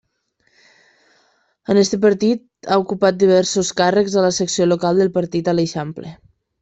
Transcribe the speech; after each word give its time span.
En 1.73 1.79
aquest 1.81 1.97
partit 2.07 2.41
ha 2.71 2.79
ocupat 2.85 3.19
diversos 3.25 3.69
càrrecs 3.83 4.17
a 4.17 4.25
la 4.29 4.35
secció 4.39 4.71
local 4.73 5.03
del 5.03 5.13
partit 5.19 5.51
a 5.53 5.57
l'Eixample. 5.59 6.15